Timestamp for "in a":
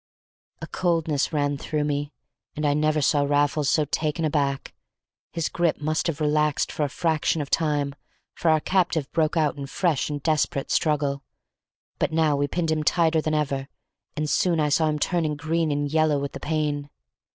9.57-9.67